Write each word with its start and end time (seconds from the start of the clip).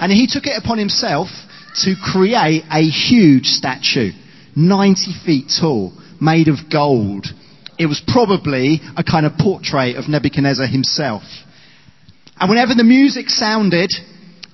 And 0.00 0.10
he 0.10 0.26
took 0.26 0.46
it 0.46 0.56
upon 0.56 0.78
himself 0.78 1.28
to 1.84 1.94
create 2.02 2.64
a 2.70 2.80
huge 2.80 3.46
statue, 3.46 4.12
90 4.56 5.12
feet 5.24 5.52
tall, 5.60 5.92
made 6.20 6.48
of 6.48 6.56
gold. 6.72 7.26
It 7.78 7.86
was 7.86 8.02
probably 8.08 8.80
a 8.96 9.04
kind 9.04 9.26
of 9.26 9.36
portrait 9.38 9.96
of 9.96 10.08
Nebuchadnezzar 10.08 10.66
himself. 10.66 11.22
And 12.38 12.48
whenever 12.48 12.74
the 12.74 12.84
music 12.84 13.28
sounded, 13.28 13.92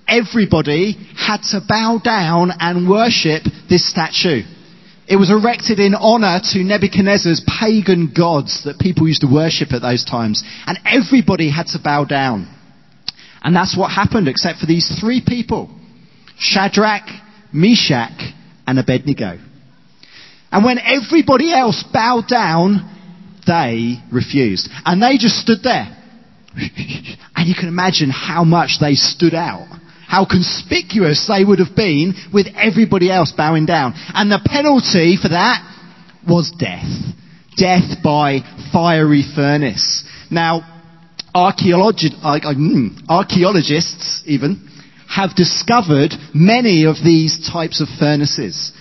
everybody 0.09 0.95
had 1.17 1.43
to 1.53 1.61
bow 1.67 2.01
down 2.03 2.51
and 2.59 2.89
worship 2.89 3.45
this 3.69 3.89
statue. 3.89 4.43
It 5.09 5.17
was 5.17 5.31
erected 5.31 5.79
in 5.79 5.95
honor 5.95 6.41
to 6.53 6.65
Nebuchadnezzar's 6.65 7.45
pagan 7.47 8.13
gods 8.17 8.65
that 8.65 8.81
people 8.81 9.07
used 9.07 9.21
to 9.21 9.33
worship 9.33 9.73
at 9.73 9.83
those 9.83 10.05
times. 10.05 10.43
And 10.67 10.79
everybody 10.85 11.49
had 11.49 11.69
to 11.69 11.79
bow 11.79 12.05
down. 12.05 12.49
And 13.47 13.55
that's 13.55 13.77
what 13.77 13.93
happened 13.93 14.27
except 14.27 14.59
for 14.59 14.67
these 14.67 14.91
three 15.01 15.23
people. 15.25 15.71
Shadrach, 16.37 17.09
Meshach, 17.53 18.35
and 18.67 18.77
Abednego. 18.77 19.39
And 20.51 20.65
when 20.65 20.81
everybody 20.81 21.53
else 21.55 21.85
bowed 21.93 22.27
down, 22.27 22.93
they 23.47 23.99
refused. 24.13 24.69
And 24.85 25.01
they 25.01 25.17
just 25.17 25.37
stood 25.37 25.63
there. 25.63 25.87
and 26.57 27.47
you 27.47 27.55
can 27.55 27.69
imagine 27.69 28.11
how 28.11 28.43
much 28.43 28.79
they 28.81 28.95
stood 28.95 29.35
out. 29.35 29.69
How 30.09 30.27
conspicuous 30.27 31.29
they 31.29 31.45
would 31.45 31.61
have 31.61 31.77
been 31.77 32.15
with 32.35 32.49
everybody 32.57 33.13
else 33.13 33.31
bowing 33.31 33.65
down. 33.65 33.93
And 34.13 34.29
the 34.29 34.41
penalty 34.45 35.19
for 35.23 35.29
that 35.29 35.63
was 36.29 36.51
death. 36.51 36.91
Death 37.57 38.03
by 38.03 38.41
fiery 38.73 39.23
furnace. 39.37 40.03
Now, 40.33 40.76
archaeologi- 41.37 42.17
mm, 42.23 43.03
archaeologists 43.09 44.23
even 44.25 44.69
have 45.07 45.37
discovered 45.37 46.15
many 46.35 46.85
of 46.85 46.97
these 47.05 47.47
types 47.47 47.81
of 47.81 47.89
furnaces. 47.89 48.73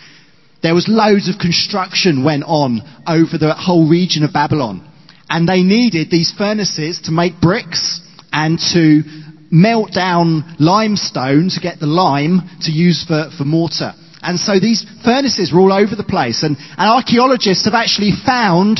There 0.63 0.73
was 0.73 0.87
loads 0.87 1.27
of 1.29 1.37
construction 1.37 2.23
went 2.23 2.45
on 2.47 2.81
over 3.05 3.37
the 3.37 3.53
whole 3.53 3.87
region 3.87 4.23
of 4.23 4.33
Babylon. 4.33 4.89
And 5.29 5.47
they 5.47 5.63
needed 5.63 6.09
these 6.09 6.31
furnaces 6.31 7.01
to 7.01 7.11
make 7.11 7.41
bricks 7.41 7.99
and 8.31 8.57
to 8.73 9.03
melt 9.51 9.91
down 9.91 10.55
limestone 10.59 11.49
to 11.49 11.59
get 11.59 11.79
the 11.79 11.87
lime 11.87 12.41
to 12.61 12.71
use 12.71 13.03
for, 13.03 13.29
for 13.37 13.43
mortar. 13.43 13.93
And 14.21 14.39
so 14.39 14.59
these 14.59 14.85
furnaces 15.03 15.51
were 15.53 15.59
all 15.59 15.73
over 15.73 15.95
the 15.95 16.03
place. 16.03 16.41
And, 16.41 16.57
and 16.57 16.89
archaeologists 16.89 17.65
have 17.65 17.75
actually 17.75 18.11
found 18.25 18.79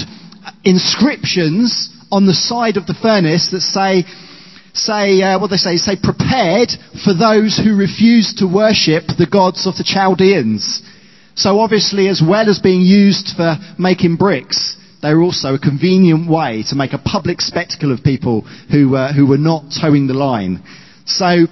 inscriptions 0.64 1.95
on 2.16 2.26
the 2.26 2.34
side 2.34 2.78
of 2.78 2.88
the 2.88 2.96
furnace 2.96 3.50
that 3.52 3.60
say, 3.60 4.06
say, 4.72 5.22
uh, 5.22 5.38
what 5.38 5.50
they 5.50 5.58
say, 5.58 5.76
say, 5.76 5.98
prepared 6.02 6.72
for 7.04 7.14
those 7.14 7.60
who 7.60 7.76
refuse 7.76 8.36
to 8.36 8.48
worship 8.48 9.04
the 9.20 9.28
gods 9.30 9.68
of 9.68 9.76
the 9.76 9.84
Chaldeans. 9.84 10.82
So 11.36 11.60
obviously, 11.60 12.08
as 12.08 12.24
well 12.26 12.50
as 12.50 12.60
being 12.60 12.80
used 12.80 13.36
for 13.36 13.58
making 13.78 14.16
bricks, 14.16 14.78
they 15.02 15.14
were 15.14 15.24
also 15.24 15.56
a 15.56 15.60
convenient 15.60 16.30
way 16.32 16.64
to 16.70 16.76
make 16.76 16.94
a 16.94 16.98
public 17.04 17.42
spectacle 17.42 17.92
of 17.92 18.02
people 18.02 18.48
who, 18.72 18.96
uh, 18.96 19.12
who 19.12 19.28
were 19.28 19.38
not 19.38 19.66
toeing 19.82 20.08
the 20.08 20.14
line. 20.14 20.64
So 21.06 21.48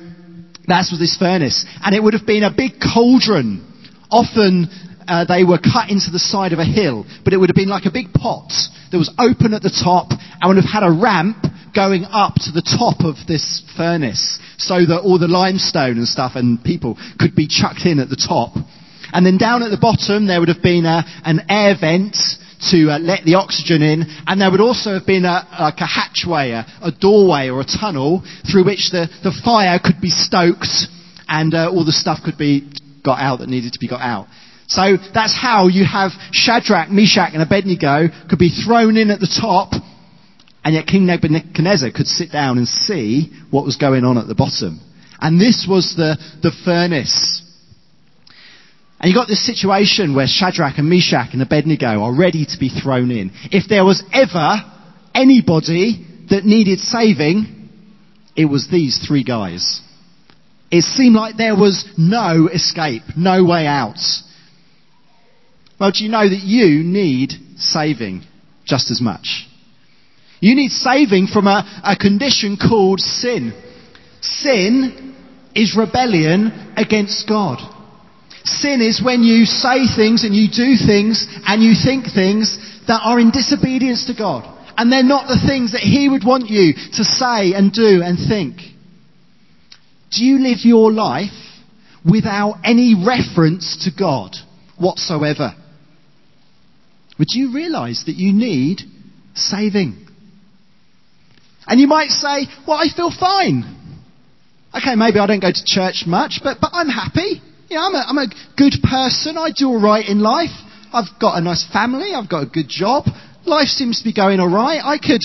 that's 0.66 0.94
what 0.94 1.00
this 1.00 1.18
furnace. 1.18 1.66
And 1.84 1.94
it 1.94 2.02
would 2.02 2.14
have 2.14 2.26
been 2.26 2.44
a 2.44 2.56
big 2.56 2.80
cauldron. 2.80 3.68
Often 4.10 4.70
uh, 5.08 5.26
they 5.26 5.44
were 5.44 5.60
cut 5.60 5.90
into 5.90 6.12
the 6.12 6.20
side 6.20 6.54
of 6.54 6.60
a 6.60 6.66
hill, 6.66 7.06
but 7.24 7.34
it 7.34 7.38
would 7.38 7.50
have 7.50 7.56
been 7.56 7.70
like 7.70 7.86
a 7.86 7.92
big 7.92 8.14
pot 8.14 8.52
that 8.92 8.98
was 8.98 9.14
open 9.18 9.54
at 9.54 9.62
the 9.62 9.74
top 9.74 10.12
and 10.12 10.48
would 10.48 10.62
have 10.62 10.70
had 10.70 10.84
a 10.84 10.92
ramp 10.92 11.38
going 11.74 12.06
up 12.06 12.36
to 12.36 12.52
the 12.52 12.62
top 12.62 13.02
of 13.02 13.16
this 13.28 13.64
furnace 13.76 14.40
so 14.58 14.86
that 14.86 15.02
all 15.02 15.18
the 15.18 15.28
limestone 15.28 15.98
and 15.98 16.08
stuff 16.08 16.34
and 16.36 16.64
people 16.64 16.98
could 17.18 17.36
be 17.36 17.48
chucked 17.48 17.86
in 17.86 18.00
at 18.00 18.10
the 18.10 18.20
top. 18.20 18.54
And 19.12 19.26
then 19.26 19.38
down 19.38 19.64
at 19.64 19.70
the 19.70 19.82
bottom, 19.82 20.28
there 20.28 20.40
would 20.40 20.50
have 20.50 20.64
been 20.64 20.86
a, 20.86 21.04
an 21.26 21.46
air 21.50 21.76
vent 21.80 22.18
to 22.72 22.90
uh, 22.90 23.00
let 23.00 23.26
the 23.26 23.36
oxygen 23.36 23.82
in, 23.82 24.06
and 24.26 24.40
there 24.40 24.50
would 24.50 24.62
also 24.62 24.94
have 24.94 25.06
been 25.06 25.26
a, 25.26 25.44
like 25.60 25.82
a 25.82 25.90
hatchway, 25.90 26.52
a, 26.52 26.66
a 26.82 26.92
doorway 26.92 27.50
or 27.50 27.60
a 27.62 27.66
tunnel 27.66 28.24
through 28.50 28.64
which 28.64 28.90
the, 28.92 29.10
the 29.24 29.36
fire 29.44 29.80
could 29.84 30.00
be 30.00 30.10
stoked 30.10 30.88
and 31.28 31.54
uh, 31.54 31.70
all 31.70 31.84
the 31.84 31.92
stuff 31.92 32.20
could 32.24 32.38
be 32.38 32.72
got 33.04 33.20
out 33.20 33.40
that 33.40 33.50
needed 33.50 33.74
to 33.74 33.80
be 33.80 33.88
got 33.88 34.02
out. 34.02 34.28
So 34.68 34.98
that's 35.14 35.36
how 35.36 35.68
you 35.68 35.86
have 35.86 36.12
Shadrach, 36.32 36.90
Meshach, 36.90 37.34
and 37.34 37.42
Abednego 37.42 38.08
could 38.30 38.40
be 38.40 38.50
thrown 38.50 38.98
in 38.98 39.12
at 39.12 39.20
the 39.20 39.28
top, 39.28 39.74
and 40.64 40.74
yet 40.74 40.88
King 40.88 41.06
Nebuchadnezzar 41.06 41.92
could 41.92 42.08
sit 42.08 42.32
down 42.32 42.58
and 42.58 42.68
see 42.68 43.32
what 43.52 43.66
was 43.66 43.76
going 43.76 44.06
on 44.06 44.18
at 44.18 44.28
the 44.28 44.36
bottom. 44.36 44.80
And 45.20 45.40
this 45.40 45.66
was 45.70 45.96
the, 45.96 46.18
the 46.42 46.52
furnace 46.66 47.44
and 49.04 49.12
you 49.12 49.18
got 49.18 49.28
this 49.28 49.46
situation 49.46 50.16
where 50.16 50.28
Shadrach 50.28 50.78
and 50.78 50.90
Meshach 50.90 51.34
and 51.34 51.42
Abednego 51.42 52.04
are 52.04 52.16
ready 52.16 52.46
to 52.46 52.58
be 52.58 52.70
thrown 52.70 53.12
in. 53.12 53.32
If 53.52 53.68
there 53.68 53.84
was 53.84 54.02
ever 54.14 54.64
anybody 55.14 56.08
that 56.30 56.46
needed 56.46 56.80
saving, 56.80 57.70
it 58.38 58.46
was 58.46 58.70
these 58.72 59.06
three 59.06 59.26
guys. 59.26 59.82
It 60.72 60.84
seemed 60.84 61.16
like 61.16 61.36
there 61.36 61.54
was 61.54 61.86
no 61.98 62.48
escape, 62.48 63.04
no 63.18 63.44
way 63.44 63.68
out. 63.68 64.00
Well, 65.84 65.92
do 65.92 66.06
you 66.06 66.10
know 66.10 66.30
that 66.30 66.44
you 66.44 66.82
need 66.82 67.34
saving 67.58 68.24
just 68.64 68.90
as 68.90 69.02
much? 69.02 69.46
You 70.40 70.56
need 70.56 70.72
saving 70.72 71.28
from 71.28 71.46
a, 71.46 71.82
a 71.84 71.98
condition 71.98 72.56
called 72.56 73.02
sin. 73.02 73.52
Sin 74.22 75.14
is 75.54 75.76
rebellion 75.76 76.72
against 76.78 77.28
God. 77.28 77.60
Sin 78.46 78.80
is 78.80 79.04
when 79.04 79.24
you 79.24 79.44
say 79.44 79.84
things 79.94 80.24
and 80.24 80.34
you 80.34 80.48
do 80.48 80.78
things 80.78 81.28
and 81.46 81.62
you 81.62 81.74
think 81.76 82.06
things 82.06 82.58
that 82.88 83.02
are 83.04 83.20
in 83.20 83.32
disobedience 83.32 84.06
to 84.06 84.14
God. 84.14 84.48
And 84.78 84.90
they're 84.90 85.04
not 85.04 85.28
the 85.28 85.46
things 85.46 85.74
that 85.74 85.82
He 85.82 86.08
would 86.08 86.24
want 86.24 86.48
you 86.48 86.76
to 86.94 87.04
say 87.04 87.52
and 87.56 87.74
do 87.74 88.02
and 88.02 88.18
think. 88.18 88.56
Do 90.12 90.24
you 90.24 90.40
live 90.40 90.60
your 90.64 90.94
life 90.94 91.36
without 92.10 92.62
any 92.64 92.96
reference 92.96 93.84
to 93.84 93.92
God 93.92 94.38
whatsoever? 94.80 95.58
Would 97.20 97.30
you 97.32 97.54
realize 97.54 98.04
that 98.06 98.16
you 98.16 98.34
need 98.34 98.82
saving? 99.36 100.08
And 101.68 101.80
you 101.80 101.88
might 101.88 102.10
say, 102.10 102.48
well, 102.68 102.78
I 102.78 102.88
feel 102.96 103.12
fine. 103.18 103.64
Okay, 104.76 104.96
maybe 104.96 105.20
I 105.20 105.28
don't 105.28 105.40
go 105.40 105.52
to 105.52 105.64
church 105.66 106.04
much, 106.08 106.42
but, 106.44 106.58
but 106.60 106.72
I'm 106.74 106.90
happy. 106.90 107.42
You 107.70 107.78
know, 107.78 107.84
I'm 107.84 107.96
a, 107.96 108.06
I'm 108.10 108.18
a 108.18 108.28
good 108.58 108.74
person. 108.84 109.38
I 109.38 109.52
do 109.56 109.68
all 109.68 109.82
right 109.82 110.06
in 110.08 110.20
life. 110.20 110.52
I've 110.92 111.20
got 111.20 111.38
a 111.38 111.42
nice 111.42 111.66
family. 111.72 112.14
I've 112.14 112.30
got 112.30 112.44
a 112.44 112.50
good 112.50 112.68
job. 112.68 113.06
Life 113.46 113.68
seems 113.68 114.00
to 114.00 114.04
be 114.04 114.14
going 114.14 114.40
all 114.40 114.50
right. 114.50 114.82
I 114.84 114.98
could 114.98 115.24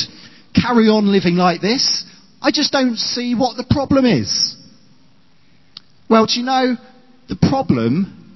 carry 0.54 0.88
on 0.88 1.10
living 1.10 1.36
like 1.36 1.60
this. 1.60 2.04
I 2.40 2.50
just 2.50 2.72
don't 2.72 2.96
see 2.96 3.34
what 3.34 3.56
the 3.56 3.66
problem 3.68 4.04
is. 4.04 4.56
Well, 6.08 6.26
do 6.26 6.40
you 6.40 6.46
know, 6.46 6.76
the 7.28 7.36
problem 7.36 8.27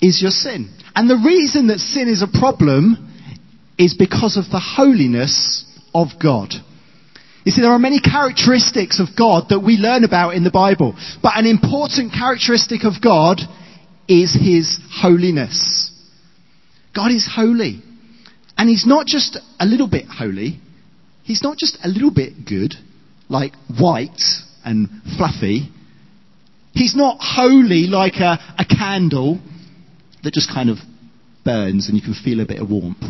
is 0.00 0.20
your 0.20 0.30
sin. 0.30 0.70
And 0.94 1.08
the 1.10 1.22
reason 1.24 1.68
that 1.68 1.78
sin 1.78 2.08
is 2.08 2.22
a 2.22 2.38
problem 2.40 3.02
is 3.78 3.94
because 3.94 4.36
of 4.36 4.44
the 4.50 4.60
holiness 4.60 5.64
of 5.94 6.08
God. 6.22 6.52
You 7.44 7.52
see, 7.52 7.60
there 7.60 7.70
are 7.70 7.78
many 7.78 8.00
characteristics 8.00 8.98
of 8.98 9.16
God 9.16 9.50
that 9.50 9.60
we 9.60 9.76
learn 9.76 10.04
about 10.04 10.34
in 10.34 10.42
the 10.42 10.50
Bible. 10.50 10.96
But 11.22 11.36
an 11.36 11.46
important 11.46 12.12
characteristic 12.12 12.84
of 12.84 12.94
God 13.02 13.40
is 14.08 14.34
His 14.34 14.80
holiness. 14.90 15.92
God 16.94 17.12
is 17.12 17.28
holy. 17.32 17.82
And 18.58 18.68
He's 18.68 18.86
not 18.86 19.06
just 19.06 19.38
a 19.60 19.66
little 19.66 19.88
bit 19.88 20.06
holy. 20.06 20.58
He's 21.22 21.42
not 21.42 21.56
just 21.56 21.78
a 21.84 21.88
little 21.88 22.12
bit 22.12 22.32
good, 22.46 22.74
like 23.28 23.52
white 23.78 24.22
and 24.64 24.88
fluffy. 25.16 25.68
He's 26.72 26.96
not 26.96 27.18
holy 27.20 27.86
like 27.86 28.16
a, 28.16 28.38
a 28.58 28.64
candle 28.64 29.40
that 30.26 30.34
just 30.34 30.52
kind 30.52 30.70
of 30.70 30.78
burns 31.44 31.88
and 31.88 31.96
you 31.96 32.02
can 32.02 32.12
feel 32.12 32.40
a 32.40 32.44
bit 32.44 32.60
of 32.60 32.68
warmth. 32.68 33.00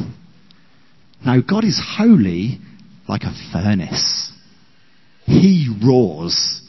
Now, 1.24 1.40
God 1.40 1.64
is 1.64 1.82
holy 1.96 2.58
like 3.08 3.22
a 3.22 3.32
furnace. 3.50 4.30
He 5.24 5.74
roars. 5.82 6.60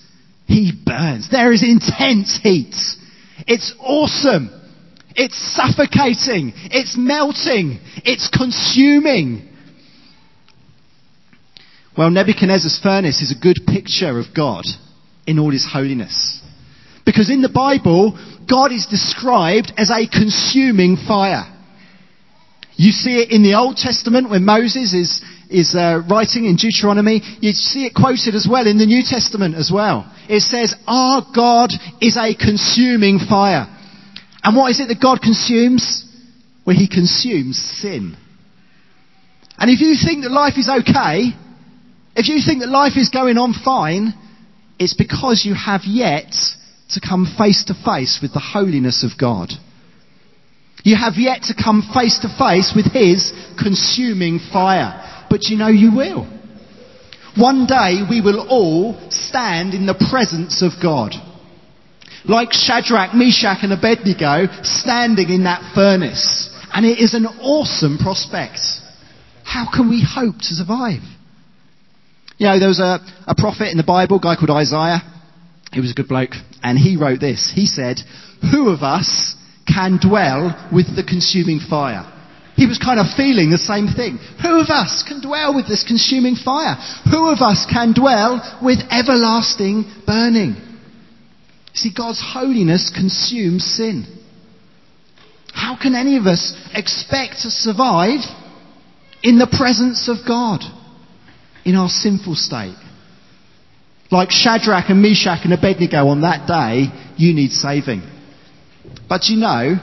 He 0.46 0.72
burns. 0.86 1.30
There 1.30 1.52
is 1.52 1.64
intense 1.64 2.40
heat. 2.42 2.74
It's 3.46 3.76
awesome. 3.82 4.50
It's 5.18 5.36
suffocating. 5.54 6.54
It's 6.72 6.96
melting. 6.98 7.82
It's 8.06 8.30
consuming. 8.30 9.50
Well, 11.98 12.10
Nebuchadnezzar's 12.10 12.80
furnace 12.82 13.22
is 13.22 13.36
a 13.38 13.44
good 13.44 13.58
picture 13.68 14.18
of 14.18 14.28
God 14.34 14.64
in 15.26 15.40
all 15.40 15.52
his 15.52 15.68
holiness. 15.70 16.42
Because 17.08 17.32
in 17.32 17.42
the 17.42 17.48
Bible, 17.48 18.20
God 18.50 18.74
is 18.74 18.86
described 18.86 19.72
as 19.78 19.90
a 19.90 20.12
consuming 20.12 20.98
fire. 20.98 21.48
You 22.76 22.92
see 22.92 23.24
it 23.24 23.32
in 23.32 23.44
the 23.44 23.56
Old 23.56 23.78
Testament 23.78 24.30
when 24.30 24.44
Moses 24.44 24.94
is 24.94 25.24
is 25.50 25.74
uh, 25.74 26.04
writing 26.10 26.44
in 26.44 26.58
Deuteronomy, 26.58 27.22
you 27.40 27.54
see 27.54 27.86
it 27.86 27.96
quoted 27.96 28.36
as 28.36 28.46
well 28.52 28.68
in 28.68 28.78
the 28.78 28.86
New 28.86 29.02
Testament 29.08 29.56
as 29.56 29.72
well. 29.74 30.04
It 30.28 30.42
says, 30.42 30.76
our 30.86 31.26
God 31.34 31.72
is 32.02 32.18
a 32.18 32.36
consuming 32.36 33.18
fire. 33.18 33.66
And 34.44 34.58
what 34.58 34.72
is 34.72 34.82
it 34.82 34.90
that 34.90 35.02
God 35.02 35.22
consumes? 35.22 36.04
Well, 36.66 36.76
He 36.76 36.90
consumes 36.90 37.58
sin. 37.58 38.18
And 39.58 39.72
if 39.72 39.80
you 39.80 39.96
think 39.96 40.24
that 40.24 40.32
life 40.32 40.58
is 40.58 40.68
okay, 40.68 41.32
if 42.18 42.28
you 42.28 42.42
think 42.46 42.60
that 42.60 42.68
life 42.68 42.98
is 42.98 43.10
going 43.10 43.38
on 43.38 43.54
fine, 43.54 44.14
it's 44.78 44.94
because 44.94 45.46
you 45.46 45.56
have 45.56 45.82
yet 45.86 46.36
to 46.92 47.02
come 47.02 47.26
face 47.38 47.66
to 47.66 47.74
face 47.74 48.20
with 48.22 48.34
the 48.34 48.40
holiness 48.40 49.04
of 49.04 49.18
God. 49.20 49.52
You 50.84 50.96
have 50.96 51.16
yet 51.18 51.44
to 51.44 51.56
come 51.56 51.84
face 51.94 52.20
to 52.20 52.30
face 52.38 52.74
with 52.76 52.86
His 52.86 53.34
consuming 53.60 54.40
fire. 54.40 55.26
But 55.30 55.50
you 55.50 55.58
know 55.58 55.68
you 55.68 55.94
will. 55.96 56.24
One 57.36 57.68
day 57.68 58.02
we 58.10 58.22
will 58.22 58.48
all 58.50 58.98
stand 59.12 59.74
in 59.74 59.86
the 59.86 60.08
presence 60.10 60.62
of 60.62 60.72
God. 60.82 61.14
Like 62.26 62.54
Shadrach, 62.54 63.14
Meshach 63.14 63.60
and 63.64 63.74
Abednego 63.74 64.48
standing 64.64 65.30
in 65.30 65.44
that 65.44 65.74
furnace. 65.76 66.50
And 66.74 66.86
it 66.86 67.00
is 67.00 67.14
an 67.14 67.26
awesome 67.26 67.98
prospect. 67.98 68.60
How 69.44 69.70
can 69.72 69.90
we 69.90 70.04
hope 70.04 70.38
to 70.38 70.56
survive? 70.56 71.02
You 72.38 72.48
know, 72.48 72.60
there 72.60 72.68
was 72.68 72.80
a, 72.80 73.00
a 73.28 73.36
prophet 73.36 73.72
in 73.72 73.78
the 73.78 73.84
Bible, 73.84 74.18
a 74.18 74.22
guy 74.22 74.36
called 74.36 74.52
Isaiah. 74.52 75.02
He 75.74 75.80
was 75.80 75.92
a 75.92 75.94
good 75.94 76.08
bloke. 76.08 76.32
And 76.64 76.78
he 76.78 76.98
wrote 76.98 77.20
this. 77.20 77.52
He 77.54 77.66
said, 77.66 77.98
Who 78.52 78.70
of 78.70 78.82
us 78.82 79.36
can 79.68 80.00
dwell 80.02 80.70
with 80.74 80.96
the 80.96 81.04
consuming 81.04 81.60
fire? 81.60 82.14
He 82.56 82.66
was 82.66 82.80
kind 82.80 83.00
of 83.00 83.06
feeling 83.16 83.52
the 83.52 83.60
same 83.60 83.88
thing. 83.88 84.18
Who 84.42 84.60
of 84.60 84.70
us 84.70 85.04
can 85.08 85.22
dwell 85.22 85.54
with 85.54 85.68
this 85.68 85.84
consuming 85.88 86.36
fire? 86.36 86.74
Who 87.12 87.30
of 87.30 87.40
us 87.40 87.68
can 87.72 87.94
dwell 87.94 88.42
with 88.64 88.80
everlasting 88.90 89.86
burning? 90.08 90.56
See, 91.76 91.94
God's 91.96 92.20
holiness 92.20 92.90
consumes 92.90 93.64
sin. 93.64 94.08
How 95.54 95.78
can 95.80 95.94
any 95.94 96.18
of 96.18 96.26
us 96.26 96.58
expect 96.74 97.42
to 97.44 97.52
survive 97.52 98.22
in 99.22 99.38
the 99.38 99.48
presence 99.48 100.10
of 100.10 100.18
God 100.28 100.62
in 101.64 101.76
our 101.76 101.90
sinful 101.90 102.36
state? 102.36 102.76
Like 104.10 104.32
Shadrach 104.32 104.90
and 104.90 105.02
Meshach 105.02 105.42
and 105.44 105.54
Abednego 105.54 106.08
on 106.08 106.22
that 106.22 106.48
day, 106.48 106.88
you 107.18 107.34
need 107.34 107.52
saving. 107.52 108.02
But 109.10 109.26
you 109.26 109.38
know, 109.38 109.76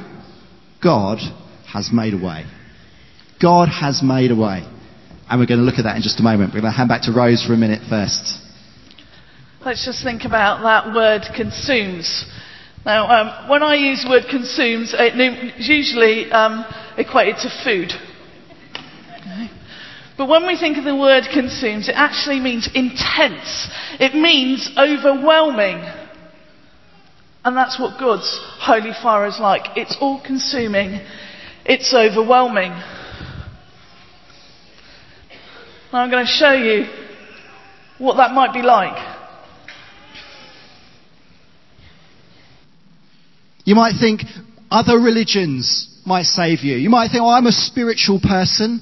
God 0.82 1.19
has 1.73 1.91
made 1.93 2.15
a 2.15 2.17
way. 2.17 2.44
God 3.41 3.69
has 3.69 4.03
made 4.03 4.31
a 4.31 4.37
way. 4.37 4.62
And 5.29 5.41
we're 5.41 5.47
going 5.47 5.61
to 5.61 5.65
look 5.65 5.79
at 5.79 5.85
that 5.85 5.97
in 5.97 6.03
just 6.03 6.21
a 6.21 6.23
moment. 6.23 6.55
We're 6.55 6.61
going 6.61 6.73
to 6.73 6.76
hand 6.76 6.88
back 6.88 7.03
to 7.03 7.12
Rose 7.12 7.44
for 7.44 7.53
a 7.53 7.56
minute 7.56 7.82
first. 7.88 8.38
Let's 9.65 9.85
just 9.85 10.05
think 10.05 10.25
about 10.25 10.62
that 10.62 10.94
word 10.94 11.23
consumes. 11.35 12.26
Now, 12.85 13.09
um, 13.09 13.49
when 13.49 13.62
I 13.62 13.76
use 13.76 14.05
the 14.05 14.11
word 14.11 14.25
consumes, 14.31 14.94
it's 14.97 15.69
usually 15.69 16.31
um, 16.31 16.67
equated 16.99 17.37
to 17.43 17.50
food. 17.65 17.93
But 20.16 20.28
when 20.28 20.46
we 20.46 20.56
think 20.56 20.78
of 20.78 20.84
the 20.84 20.94
word 20.94 21.25
consumes, 21.32 21.88
it 21.88 21.96
actually 21.96 22.38
means 22.38 22.69
intense. 22.72 23.69
It 23.99 24.14
means 24.14 24.70
overwhelming. 24.78 25.82
And 27.44 27.56
that's 27.56 27.78
what 27.78 27.99
God's 27.99 28.40
holy 28.61 28.93
fire 29.02 29.26
is 29.26 29.38
like. 29.40 29.76
It's 29.76 29.96
all 30.00 30.22
consuming. 30.25 31.00
It's 31.64 31.93
overwhelming. 31.93 32.70
Now 35.93 36.00
I'm 36.00 36.11
going 36.11 36.26
to 36.26 36.31
show 36.31 36.52
you 36.52 36.87
what 37.99 38.16
that 38.16 38.32
might 38.32 38.52
be 38.52 38.62
like. 38.62 39.12
You 43.64 43.75
might 43.75 43.94
think 43.99 44.22
other 44.70 44.99
religions 44.99 45.88
might 46.06 46.25
save 46.25 46.61
you. 46.61 46.76
You 46.76 46.90
might 46.90 47.08
think, 47.08 47.22
oh, 47.22 47.31
I'm 47.31 47.46
a 47.46 47.52
spiritual 47.52 48.20
person. 48.20 48.81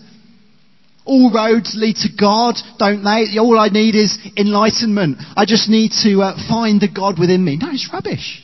All 1.04 1.32
roads 1.32 1.74
lead 1.76 1.96
to 1.96 2.08
God, 2.18 2.56
don't 2.78 3.02
they? 3.02 3.38
All 3.38 3.58
I 3.58 3.68
need 3.68 3.96
is 3.96 4.18
enlightenment. 4.36 5.18
I 5.36 5.44
just 5.44 5.68
need 5.68 5.92
to 6.04 6.22
uh, 6.22 6.48
find 6.48 6.80
the 6.80 6.88
God 6.88 7.18
within 7.18 7.44
me. 7.44 7.56
No, 7.56 7.68
it's 7.70 7.90
rubbish. 7.92 8.42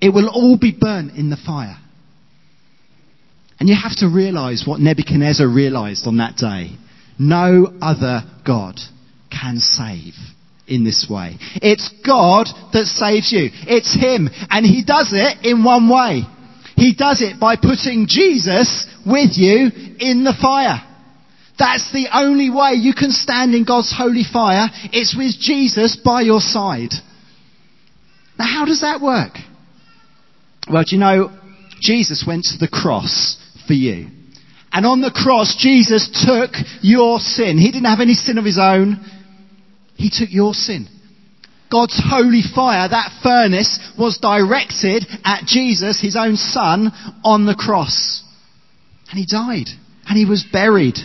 It 0.00 0.10
will 0.10 0.28
all 0.28 0.58
be 0.58 0.76
burnt 0.78 1.16
in 1.16 1.30
the 1.30 1.36
fire. 1.36 1.76
And 3.60 3.68
you 3.68 3.76
have 3.80 3.96
to 3.98 4.08
realize 4.08 4.64
what 4.66 4.80
Nebuchadnezzar 4.80 5.48
realized 5.48 6.06
on 6.06 6.18
that 6.18 6.36
day. 6.36 6.76
No 7.18 7.72
other 7.80 8.22
God 8.46 8.78
can 9.30 9.58
save 9.58 10.14
in 10.66 10.84
this 10.84 11.06
way. 11.10 11.36
It's 11.56 11.90
God 12.06 12.46
that 12.72 12.86
saves 12.86 13.32
you. 13.32 13.50
It's 13.66 13.94
Him. 13.94 14.28
And 14.50 14.64
He 14.64 14.84
does 14.84 15.10
it 15.12 15.44
in 15.44 15.64
one 15.64 15.88
way. 15.88 16.22
He 16.76 16.94
does 16.94 17.22
it 17.22 17.40
by 17.40 17.56
putting 17.56 18.06
Jesus 18.08 18.86
with 19.04 19.30
you 19.34 19.70
in 19.98 20.22
the 20.22 20.36
fire. 20.40 20.84
That's 21.58 21.90
the 21.92 22.08
only 22.14 22.50
way 22.50 22.74
you 22.74 22.94
can 22.94 23.10
stand 23.10 23.54
in 23.54 23.64
God's 23.64 23.92
holy 23.96 24.22
fire. 24.24 24.68
It's 24.92 25.16
with 25.16 25.38
Jesus 25.40 25.96
by 25.96 26.22
your 26.22 26.40
side. 26.40 26.92
Now 28.38 28.46
how 28.46 28.64
does 28.64 28.82
that 28.82 29.00
work? 29.00 29.32
Well, 30.70 30.84
do 30.84 30.94
you 30.94 31.00
know, 31.00 31.36
Jesus 31.80 32.24
went 32.26 32.44
to 32.44 32.58
the 32.58 32.68
cross 32.68 33.36
for 33.66 33.72
you. 33.72 34.08
And 34.70 34.86
on 34.86 35.00
the 35.00 35.10
cross, 35.10 35.56
Jesus 35.58 36.08
took 36.26 36.50
your 36.82 37.18
sin. 37.18 37.58
He 37.58 37.72
didn't 37.72 37.86
have 37.86 38.00
any 38.00 38.14
sin 38.14 38.38
of 38.38 38.44
his 38.44 38.58
own. 38.60 39.04
He 39.96 40.10
took 40.10 40.28
your 40.30 40.54
sin. 40.54 40.88
God's 41.70 42.00
holy 42.02 42.42
fire, 42.54 42.88
that 42.88 43.18
furnace, 43.22 43.78
was 43.98 44.18
directed 44.18 45.06
at 45.24 45.44
Jesus, 45.44 46.00
his 46.00 46.16
own 46.16 46.36
son, 46.36 46.92
on 47.24 47.46
the 47.46 47.54
cross. 47.54 48.22
And 49.10 49.18
he 49.18 49.26
died. 49.26 49.68
And 50.06 50.16
he 50.16 50.24
was 50.24 50.46
buried. 50.50 50.96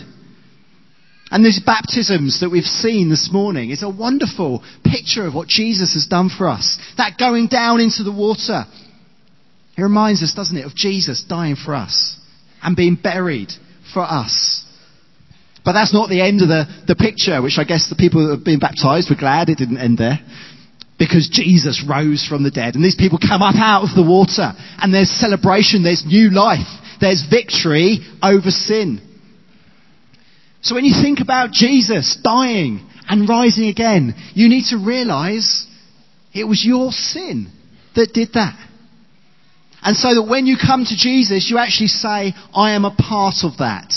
And 1.30 1.44
these 1.44 1.60
baptisms 1.64 2.40
that 2.40 2.50
we've 2.50 2.64
seen 2.64 3.08
this 3.08 3.30
morning 3.32 3.70
is 3.70 3.82
a 3.82 3.88
wonderful 3.88 4.62
picture 4.84 5.26
of 5.26 5.34
what 5.34 5.48
Jesus 5.48 5.94
has 5.94 6.06
done 6.06 6.28
for 6.28 6.48
us. 6.48 6.78
That 6.96 7.18
going 7.18 7.48
down 7.48 7.80
into 7.80 8.02
the 8.02 8.12
water. 8.12 8.64
It 9.76 9.82
reminds 9.82 10.22
us, 10.22 10.34
doesn't 10.34 10.56
it, 10.56 10.66
of 10.66 10.74
Jesus 10.74 11.24
dying 11.24 11.56
for 11.56 11.74
us 11.74 12.16
and 12.62 12.76
being 12.76 12.94
buried 12.94 13.50
for 13.92 14.02
us. 14.02 14.64
But 15.64 15.72
that's 15.72 15.94
not 15.94 16.10
the 16.10 16.20
end 16.20 16.42
of 16.42 16.48
the, 16.48 16.66
the 16.86 16.94
picture, 16.94 17.40
which 17.40 17.58
I 17.58 17.64
guess 17.64 17.88
the 17.88 17.96
people 17.96 18.28
that 18.28 18.36
have 18.36 18.44
been 18.44 18.58
baptized 18.58 19.08
were 19.08 19.16
glad 19.16 19.48
it 19.48 19.58
didn't 19.58 19.78
end 19.78 19.98
there. 19.98 20.20
Because 20.98 21.28
Jesus 21.32 21.82
rose 21.88 22.24
from 22.24 22.44
the 22.44 22.52
dead. 22.52 22.76
And 22.76 22.84
these 22.84 22.94
people 22.94 23.18
come 23.18 23.42
up 23.42 23.56
out 23.56 23.82
of 23.82 23.96
the 23.96 24.06
water. 24.06 24.52
And 24.78 24.92
there's 24.92 25.10
celebration, 25.10 25.82
there's 25.82 26.04
new 26.06 26.30
life, 26.30 26.68
there's 27.00 27.26
victory 27.28 27.98
over 28.22 28.50
sin. 28.50 29.00
So 30.64 30.74
when 30.74 30.86
you 30.86 30.94
think 30.94 31.20
about 31.20 31.52
Jesus 31.52 32.16
dying 32.24 32.88
and 33.06 33.28
rising 33.28 33.68
again, 33.68 34.14
you 34.32 34.48
need 34.48 34.64
to 34.70 34.78
realize 34.78 35.66
it 36.32 36.44
was 36.44 36.64
your 36.64 36.90
sin 36.90 37.52
that 37.94 38.14
did 38.14 38.32
that. 38.32 38.58
And 39.82 39.94
so 39.94 40.14
that 40.14 40.26
when 40.26 40.46
you 40.46 40.56
come 40.56 40.86
to 40.86 40.96
Jesus, 40.96 41.50
you 41.50 41.58
actually 41.58 41.88
say, 41.88 42.32
I 42.54 42.70
am 42.72 42.86
a 42.86 42.96
part 42.96 43.44
of 43.44 43.58
that. 43.58 43.92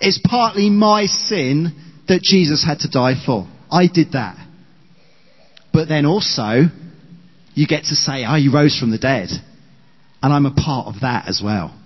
It's 0.00 0.20
partly 0.24 0.70
my 0.70 1.06
sin 1.06 1.80
that 2.08 2.20
Jesus 2.20 2.64
had 2.64 2.80
to 2.80 2.90
die 2.90 3.14
for. 3.24 3.46
I 3.70 3.86
did 3.86 4.12
that. 4.12 4.36
But 5.72 5.86
then 5.86 6.04
also, 6.04 6.64
you 7.54 7.66
get 7.68 7.84
to 7.84 7.94
say, 7.94 8.24
oh, 8.26 8.34
you 8.34 8.52
rose 8.52 8.76
from 8.76 8.90
the 8.90 8.98
dead. 8.98 9.28
And 10.20 10.32
I'm 10.32 10.46
a 10.46 10.54
part 10.54 10.88
of 10.88 11.02
that 11.02 11.28
as 11.28 11.40
well. 11.42 11.80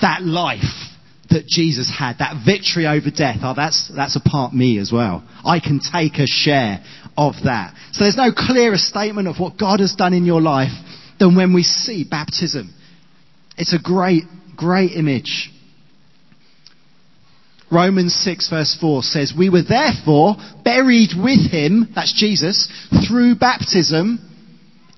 That 0.00 0.22
life 0.22 0.93
that 1.34 1.46
Jesus 1.46 1.90
had, 1.90 2.18
that 2.18 2.42
victory 2.44 2.86
over 2.86 3.10
death, 3.10 3.38
oh, 3.42 3.54
that's, 3.54 3.90
that's 3.94 4.16
a 4.16 4.20
part 4.20 4.54
me 4.54 4.78
as 4.78 4.90
well. 4.90 5.22
I 5.44 5.60
can 5.60 5.80
take 5.80 6.14
a 6.14 6.26
share 6.26 6.82
of 7.16 7.34
that. 7.44 7.74
So 7.92 8.04
there's 8.04 8.16
no 8.16 8.30
clearer 8.34 8.78
statement 8.78 9.28
of 9.28 9.36
what 9.38 9.58
God 9.58 9.80
has 9.80 9.94
done 9.94 10.14
in 10.14 10.24
your 10.24 10.40
life 10.40 10.72
than 11.18 11.36
when 11.36 11.54
we 11.54 11.62
see 11.62 12.04
baptism. 12.08 12.72
It's 13.56 13.74
a 13.74 13.78
great, 13.78 14.24
great 14.56 14.92
image. 14.92 15.50
Romans 17.70 18.14
6 18.14 18.50
verse 18.50 18.76
4 18.80 19.02
says, 19.02 19.34
We 19.36 19.50
were 19.50 19.62
therefore 19.62 20.36
buried 20.64 21.10
with 21.16 21.50
him, 21.50 21.90
that's 21.94 22.12
Jesus, 22.12 22.68
through 23.08 23.36
baptism 23.36 24.18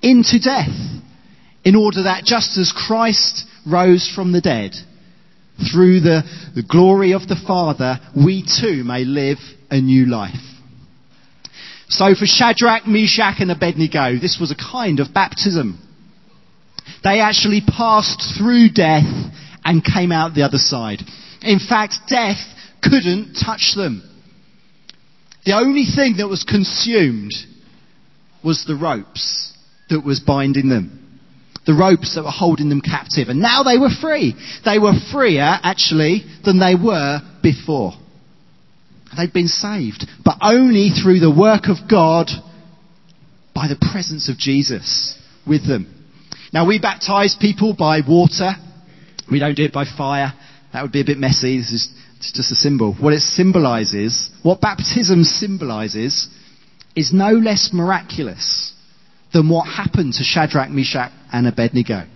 into 0.03 0.39
death, 0.39 0.69
in 1.65 1.75
order 1.75 2.05
that 2.05 2.25
just 2.25 2.59
as 2.59 2.73
Christ 2.77 3.45
rose 3.67 4.11
from 4.15 4.33
the 4.33 4.41
dead, 4.41 4.73
through 5.59 6.01
the, 6.01 6.23
the 6.55 6.63
glory 6.63 7.13
of 7.13 7.27
the 7.29 7.41
Father, 7.47 7.99
we 8.15 8.43
too 8.43 8.85
may 8.85 9.05
live 9.05 9.39
a 9.71 9.81
new 9.81 10.07
life. 10.07 10.35
So 11.89 12.15
for 12.15 12.27
Shadrach, 12.27 12.87
Meshach 12.87 13.41
and 13.41 13.51
Abednego, 13.51 14.19
this 14.21 14.39
was 14.41 14.51
a 14.51 14.57
kind 14.57 15.01
of 15.01 15.15
baptism. 15.15 15.81
They 17.03 17.21
actually 17.21 17.63
passed 17.67 18.23
through 18.37 18.71
death 18.71 19.07
and 19.65 19.85
came 19.85 20.13
out 20.13 20.35
the 20.35 20.43
other 20.43 20.59
side. 20.59 21.03
In 21.43 21.59
fact, 21.59 21.95
death 22.09 22.39
couldn't 22.83 23.35
touch 23.35 23.75
them. 23.77 24.03
The 25.45 25.57
only 25.57 25.85
thing 25.85 26.17
that 26.19 26.29
was 26.29 26.45
consumed 26.45 27.33
was 28.45 28.65
the 28.65 28.77
ropes 28.77 29.53
that 29.89 30.05
was 30.05 30.21
binding 30.21 30.69
them. 30.69 31.06
The 31.67 31.75
ropes 31.75 32.15
that 32.15 32.25
were 32.25 32.31
holding 32.31 32.69
them 32.69 32.81
captive. 32.81 33.29
And 33.29 33.41
now 33.41 33.63
they 33.63 33.77
were 33.77 33.91
free. 33.91 34.35
They 34.65 34.79
were 34.79 34.95
freer, 35.13 35.59
actually, 35.63 36.25
than 36.45 36.61
they 36.61 36.75
were 36.75 37.21
before. 37.43 37.93
They'd 39.17 39.33
been 39.33 39.49
saved. 39.49 40.07
But 40.25 40.39
only 40.41 40.91
through 40.91 41.21
the 41.21 41.35
work 41.35 41.65
of 41.69 41.89
God 41.89 42.31
by 43.55 43.69
the 43.69 43.89
presence 43.93 44.29
of 44.29 44.39
Jesus 44.39 45.19
with 45.47 45.67
them. 45.67 45.93
Now 46.53 46.67
we 46.67 46.79
baptize 46.79 47.37
people 47.41 47.75
by 47.75 48.01
water. 48.07 48.53
We 49.31 49.39
don't 49.39 49.55
do 49.55 49.65
it 49.65 49.73
by 49.73 49.85
fire. 49.85 50.33
That 50.73 50.83
would 50.83 50.93
be 50.93 51.01
a 51.01 51.05
bit 51.05 51.19
messy. 51.19 51.59
This 51.59 51.73
is 51.73 51.89
just 52.21 52.53
a 52.53 52.55
symbol. 52.55 52.95
What 52.95 53.13
it 53.13 53.21
symbolizes, 53.21 54.31
what 54.43 54.61
baptism 54.61 55.25
symbolizes, 55.25 56.29
is 56.95 57.13
no 57.13 57.31
less 57.31 57.71
miraculous 57.73 58.75
than 59.37 59.51
what 59.51 59.65
happened 59.65 60.15
to 60.15 60.25
Shadrach, 60.25 60.71
Meshach, 60.71 61.13
and 61.31 61.47
Abednego. 61.47 62.07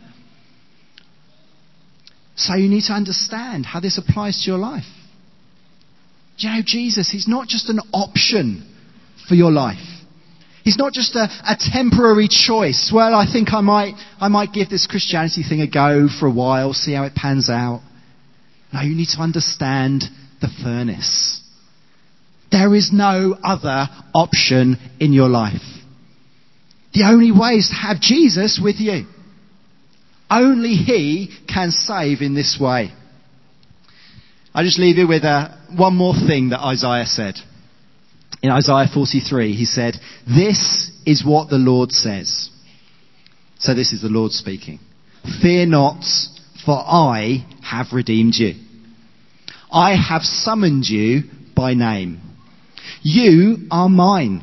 So 2.34 2.54
you 2.54 2.66
need 2.70 2.84
to 2.84 2.94
understand 2.94 3.66
how 3.66 3.80
this 3.80 3.98
applies 3.98 4.42
to 4.42 4.50
your 4.50 4.58
life. 4.58 4.86
Do 6.38 6.48
you 6.48 6.54
know 6.54 6.62
Jesus? 6.64 7.10
He's 7.10 7.28
not 7.28 7.46
just 7.46 7.68
an 7.68 7.80
option 7.92 8.66
for 9.28 9.34
your 9.34 9.50
life. 9.50 9.86
He's 10.64 10.78
not 10.78 10.94
just 10.94 11.14
a, 11.14 11.28
a, 11.44 11.56
temporary 11.58 12.28
choice. 12.28 12.90
Well, 12.94 13.14
I 13.14 13.30
think 13.30 13.52
I 13.52 13.60
might, 13.60 13.94
I 14.18 14.28
might 14.28 14.54
give 14.54 14.70
this 14.70 14.86
Christianity 14.86 15.42
thing 15.42 15.60
a 15.60 15.66
go 15.66 16.08
for 16.08 16.26
a 16.26 16.32
while, 16.32 16.72
see 16.72 16.94
how 16.94 17.04
it 17.04 17.14
pans 17.14 17.50
out. 17.50 17.82
No, 18.72 18.80
you 18.80 18.94
need 18.94 19.08
to 19.14 19.20
understand 19.20 20.04
the 20.40 20.48
furnace. 20.62 21.42
There 22.50 22.74
is 22.74 22.92
no 22.94 23.36
other 23.42 23.88
option 24.14 24.78
in 24.98 25.12
your 25.12 25.28
life. 25.28 25.79
The 26.92 27.04
only 27.04 27.30
way 27.32 27.52
is 27.54 27.68
to 27.68 27.74
have 27.74 28.00
Jesus 28.00 28.60
with 28.62 28.76
you. 28.78 29.06
Only 30.30 30.74
He 30.74 31.30
can 31.52 31.70
save 31.70 32.20
in 32.20 32.34
this 32.34 32.58
way. 32.60 32.92
I 34.52 34.64
just 34.64 34.78
leave 34.78 34.96
you 34.96 35.06
with 35.06 35.24
uh, 35.24 35.56
one 35.76 35.94
more 35.94 36.14
thing 36.14 36.50
that 36.50 36.60
Isaiah 36.60 37.06
said. 37.06 37.36
In 38.42 38.50
Isaiah 38.50 38.86
43, 38.92 39.54
he 39.54 39.64
said, 39.64 39.94
This 40.26 40.90
is 41.06 41.24
what 41.24 41.50
the 41.50 41.58
Lord 41.58 41.92
says. 41.92 42.50
So 43.58 43.74
this 43.74 43.92
is 43.92 44.02
the 44.02 44.08
Lord 44.08 44.32
speaking. 44.32 44.80
Fear 45.42 45.66
not, 45.66 46.04
for 46.64 46.76
I 46.76 47.46
have 47.62 47.88
redeemed 47.92 48.34
you. 48.34 48.54
I 49.70 49.94
have 49.94 50.22
summoned 50.22 50.86
you 50.86 51.22
by 51.54 51.74
name. 51.74 52.20
You 53.02 53.58
are 53.70 53.88
mine. 53.88 54.42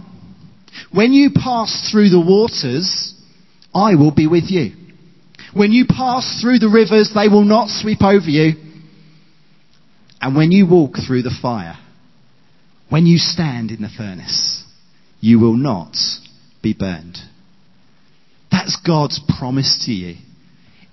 When 0.91 1.13
you 1.13 1.31
pass 1.33 1.89
through 1.91 2.09
the 2.09 2.19
waters, 2.19 3.13
I 3.73 3.95
will 3.95 4.13
be 4.13 4.27
with 4.27 4.45
you. 4.47 4.71
When 5.53 5.71
you 5.71 5.85
pass 5.87 6.39
through 6.41 6.59
the 6.59 6.69
rivers, 6.69 7.11
they 7.13 7.27
will 7.27 7.45
not 7.45 7.69
sweep 7.69 8.01
over 8.01 8.29
you. 8.29 8.53
And 10.21 10.35
when 10.35 10.51
you 10.51 10.67
walk 10.67 10.95
through 11.05 11.23
the 11.23 11.37
fire, 11.41 11.77
when 12.89 13.05
you 13.05 13.17
stand 13.17 13.71
in 13.71 13.81
the 13.81 13.89
furnace, 13.95 14.63
you 15.19 15.39
will 15.39 15.55
not 15.55 15.95
be 16.61 16.73
burned. 16.73 17.17
That's 18.51 18.77
God's 18.85 19.19
promise 19.39 19.83
to 19.85 19.91
you. 19.91 20.15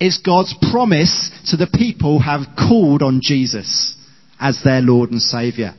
It's 0.01 0.19
God's 0.19 0.55
promise 0.71 1.31
to 1.51 1.57
the 1.57 1.71
people 1.73 2.19
who 2.19 2.25
have 2.25 2.57
called 2.57 3.03
on 3.03 3.21
Jesus 3.23 3.97
as 4.41 4.61
their 4.65 4.81
Lord 4.81 5.11
and 5.11 5.23
Saviour. 5.23 5.73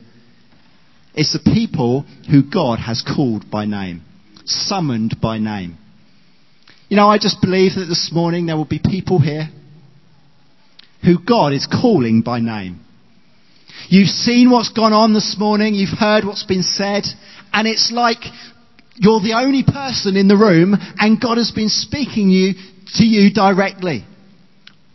It's 1.16 1.32
the 1.32 1.50
people 1.50 2.04
who 2.30 2.42
God 2.42 2.78
has 2.78 3.02
called 3.02 3.50
by 3.50 3.64
name, 3.64 4.02
summoned 4.44 5.16
by 5.20 5.38
name. 5.38 5.78
You 6.88 6.96
know, 6.96 7.08
I 7.08 7.18
just 7.18 7.40
believe 7.40 7.74
that 7.76 7.86
this 7.86 8.10
morning 8.12 8.46
there 8.46 8.56
will 8.56 8.66
be 8.66 8.80
people 8.84 9.18
here 9.18 9.48
who 11.02 11.18
God 11.18 11.52
is 11.52 11.66
calling 11.66 12.20
by 12.20 12.40
name. 12.40 12.80
You've 13.88 14.08
seen 14.08 14.50
what's 14.50 14.70
gone 14.70 14.92
on 14.92 15.14
this 15.14 15.36
morning, 15.38 15.74
you've 15.74 15.98
heard 15.98 16.24
what's 16.24 16.44
been 16.44 16.62
said, 16.62 17.04
and 17.52 17.66
it's 17.66 17.90
like 17.90 18.18
you're 18.96 19.20
the 19.20 19.38
only 19.38 19.62
person 19.62 20.16
in 20.16 20.28
the 20.28 20.36
room 20.36 20.74
and 20.98 21.20
God 21.20 21.38
has 21.38 21.50
been 21.50 21.68
speaking 21.68 22.28
you, 22.28 22.54
to 22.94 23.04
you 23.04 23.32
directly. 23.32 24.04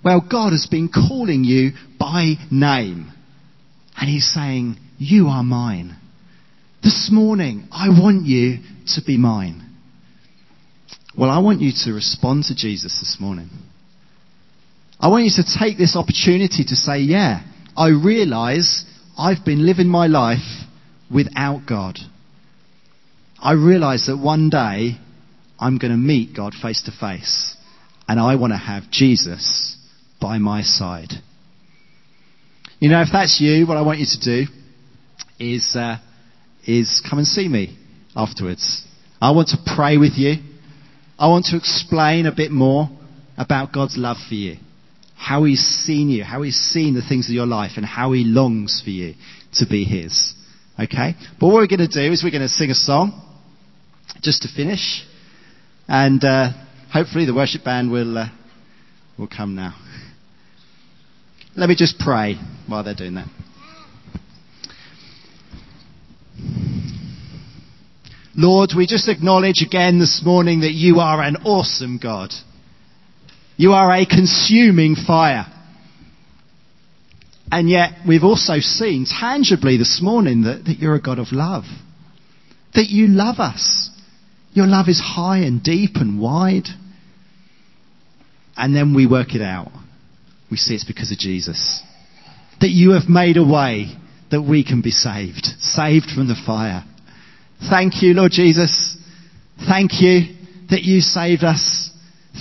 Well, 0.03 0.25
God 0.29 0.51
has 0.51 0.67
been 0.69 0.89
calling 0.89 1.43
you 1.43 1.71
by 1.99 2.35
name. 2.49 3.11
And 3.95 4.09
He's 4.09 4.31
saying, 4.31 4.77
You 4.97 5.27
are 5.27 5.43
mine. 5.43 5.97
This 6.83 7.09
morning, 7.11 7.67
I 7.71 7.89
want 7.89 8.25
you 8.25 8.57
to 8.95 9.01
be 9.05 9.15
mine. 9.17 9.69
Well, 11.15 11.29
I 11.29 11.39
want 11.39 11.61
you 11.61 11.71
to 11.85 11.93
respond 11.93 12.45
to 12.45 12.55
Jesus 12.55 12.99
this 12.99 13.17
morning. 13.19 13.49
I 14.99 15.09
want 15.09 15.25
you 15.25 15.43
to 15.43 15.59
take 15.59 15.77
this 15.77 15.95
opportunity 15.95 16.63
to 16.63 16.75
say, 16.75 16.99
Yeah, 16.99 17.43
I 17.77 17.89
realize 17.89 18.83
I've 19.15 19.45
been 19.45 19.63
living 19.65 19.89
my 19.89 20.07
life 20.07 20.65
without 21.13 21.67
God. 21.67 21.99
I 23.39 23.53
realize 23.53 24.07
that 24.07 24.17
one 24.17 24.49
day 24.49 24.97
I'm 25.59 25.77
going 25.77 25.91
to 25.91 25.97
meet 25.97 26.35
God 26.35 26.53
face 26.59 26.81
to 26.83 26.91
face, 26.91 27.55
and 28.07 28.19
I 28.19 28.35
want 28.35 28.53
to 28.53 28.57
have 28.57 28.89
Jesus 28.89 29.77
by 30.19 30.39
my 30.39 30.63
side. 30.63 31.11
You 32.79 32.89
know, 32.89 33.01
if 33.01 33.09
that's 33.11 33.39
you, 33.39 33.67
what 33.67 33.77
I 33.77 33.81
want 33.81 33.99
you 33.99 34.07
to 34.07 34.19
do 34.19 34.51
is, 35.39 35.75
uh, 35.75 35.97
is 36.65 37.01
come 37.07 37.19
and 37.19 37.27
see 37.27 37.47
me 37.47 37.77
afterwards. 38.15 38.85
I 39.21 39.31
want 39.31 39.49
to 39.49 39.57
pray 39.75 39.97
with 39.97 40.13
you. 40.15 40.35
I 41.17 41.27
want 41.27 41.45
to 41.45 41.57
explain 41.57 42.25
a 42.25 42.31
bit 42.31 42.51
more 42.51 42.89
about 43.37 43.71
God's 43.71 43.97
love 43.97 44.17
for 44.27 44.35
you. 44.35 44.57
How 45.15 45.43
He's 45.43 45.61
seen 45.61 46.09
you, 46.09 46.23
how 46.23 46.41
He's 46.41 46.57
seen 46.57 46.95
the 46.95 47.01
things 47.07 47.27
of 47.27 47.33
your 47.33 47.45
life, 47.45 47.73
and 47.77 47.85
how 47.85 48.11
He 48.11 48.23
longs 48.23 48.81
for 48.83 48.89
you 48.89 49.13
to 49.55 49.67
be 49.67 49.83
His. 49.83 50.33
Okay? 50.79 51.13
But 51.39 51.47
what 51.47 51.55
we're 51.55 51.67
going 51.67 51.79
to 51.79 51.87
do 51.87 52.11
is 52.11 52.23
we're 52.23 52.31
going 52.31 52.41
to 52.41 52.49
sing 52.49 52.71
a 52.71 52.75
song 52.75 53.21
just 54.21 54.41
to 54.43 54.47
finish. 54.47 55.05
And 55.87 56.23
uh, 56.23 56.49
hopefully 56.91 57.25
the 57.25 57.35
worship 57.35 57.63
band 57.63 57.91
will, 57.91 58.17
uh, 58.17 58.29
will 59.17 59.27
come 59.27 59.55
now. 59.55 59.75
Let 61.55 61.69
me 61.69 61.75
just 61.75 61.99
pray 61.99 62.35
while 62.67 62.83
they're 62.83 62.95
doing 62.95 63.15
that. 63.15 63.27
Lord, 68.35 68.71
we 68.75 68.87
just 68.87 69.09
acknowledge 69.09 69.61
again 69.65 69.99
this 69.99 70.21
morning 70.23 70.61
that 70.61 70.71
you 70.71 70.99
are 70.99 71.21
an 71.21 71.37
awesome 71.37 71.99
God. 72.01 72.31
You 73.57 73.73
are 73.73 73.91
a 73.91 74.05
consuming 74.05 74.95
fire. 74.95 75.45
And 77.51 77.69
yet 77.69 77.91
we've 78.07 78.23
also 78.23 78.59
seen 78.59 79.05
tangibly 79.05 79.77
this 79.77 79.99
morning 80.01 80.43
that, 80.43 80.63
that 80.65 80.77
you're 80.79 80.95
a 80.95 81.01
God 81.01 81.19
of 81.19 81.27
love. 81.31 81.65
That 82.73 82.87
you 82.89 83.07
love 83.07 83.39
us. 83.39 83.89
Your 84.53 84.67
love 84.67 84.87
is 84.87 84.99
high 84.99 85.39
and 85.39 85.61
deep 85.61 85.91
and 85.95 86.21
wide. 86.21 86.67
And 88.55 88.73
then 88.73 88.95
we 88.95 89.05
work 89.07 89.35
it 89.35 89.41
out 89.41 89.71
we 90.51 90.57
see 90.57 90.75
it's 90.75 90.83
because 90.83 91.11
of 91.11 91.17
Jesus. 91.17 91.81
That 92.59 92.69
you 92.69 92.91
have 92.91 93.09
made 93.09 93.37
a 93.37 93.43
way 93.43 93.95
that 94.31 94.41
we 94.41 94.63
can 94.63 94.81
be 94.81 94.91
saved, 94.91 95.45
saved 95.59 96.09
from 96.09 96.27
the 96.27 96.41
fire. 96.45 96.83
Thank 97.69 98.01
you, 98.01 98.13
Lord 98.13 98.31
Jesus. 98.31 98.97
Thank 99.67 100.01
you 100.01 100.35
that 100.69 100.81
you 100.83 101.01
saved 101.01 101.43
us. 101.43 101.91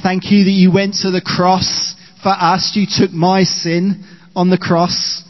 Thank 0.03 0.31
you 0.31 0.45
that 0.45 0.51
you 0.51 0.73
went 0.73 0.95
to 1.03 1.11
the 1.11 1.21
cross 1.21 1.95
for 2.23 2.31
us. 2.31 2.73
You 2.75 2.87
took 2.89 3.11
my 3.11 3.43
sin 3.43 4.05
on 4.35 4.51
the 4.51 4.59
cross. 4.59 5.25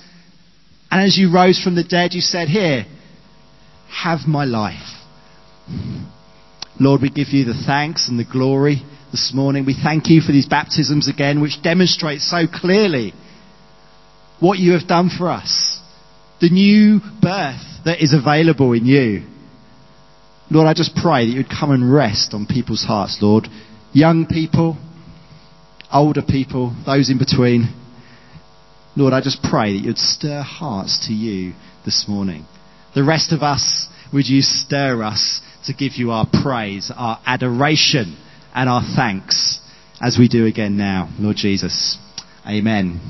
And 0.90 1.02
as 1.02 1.16
you 1.16 1.32
rose 1.32 1.60
from 1.62 1.74
the 1.74 1.84
dead, 1.84 2.12
you 2.12 2.20
said, 2.20 2.48
Here, 2.48 2.84
have 3.90 4.20
my 4.28 4.44
life. 4.44 4.96
Lord, 6.78 7.02
we 7.02 7.10
give 7.10 7.28
you 7.28 7.44
the 7.44 7.62
thanks 7.66 8.08
and 8.08 8.18
the 8.18 8.24
glory 8.24 8.82
this 9.10 9.32
morning. 9.34 9.66
We 9.66 9.76
thank 9.82 10.08
you 10.08 10.20
for 10.20 10.32
these 10.32 10.46
baptisms 10.46 11.08
again, 11.08 11.40
which 11.40 11.62
demonstrate 11.62 12.20
so 12.20 12.46
clearly 12.46 13.12
what 14.40 14.58
you 14.58 14.72
have 14.72 14.86
done 14.86 15.10
for 15.16 15.28
us. 15.28 15.79
The 16.40 16.50
new 16.50 17.00
birth 17.20 17.84
that 17.84 18.02
is 18.02 18.14
available 18.14 18.72
in 18.72 18.86
you. 18.86 19.26
Lord, 20.50 20.66
I 20.66 20.74
just 20.74 20.96
pray 20.96 21.26
that 21.26 21.32
you'd 21.32 21.48
come 21.48 21.70
and 21.70 21.92
rest 21.92 22.34
on 22.34 22.46
people's 22.46 22.84
hearts, 22.84 23.18
Lord. 23.20 23.46
Young 23.92 24.26
people, 24.26 24.76
older 25.92 26.22
people, 26.22 26.74
those 26.86 27.10
in 27.10 27.18
between. 27.18 27.68
Lord, 28.96 29.12
I 29.12 29.20
just 29.20 29.42
pray 29.42 29.74
that 29.74 29.84
you'd 29.84 29.98
stir 29.98 30.42
hearts 30.42 31.06
to 31.06 31.12
you 31.12 31.52
this 31.84 32.06
morning. 32.08 32.46
The 32.94 33.04
rest 33.04 33.32
of 33.32 33.42
us, 33.42 33.88
would 34.12 34.28
you 34.28 34.42
stir 34.42 35.02
us 35.02 35.40
to 35.66 35.72
give 35.72 35.92
you 35.94 36.10
our 36.10 36.26
praise, 36.42 36.90
our 36.96 37.20
adoration 37.26 38.16
and 38.54 38.68
our 38.68 38.82
thanks 38.96 39.60
as 40.00 40.16
we 40.18 40.28
do 40.28 40.46
again 40.46 40.76
now, 40.76 41.08
Lord 41.18 41.36
Jesus. 41.36 41.98
Amen. 42.46 43.00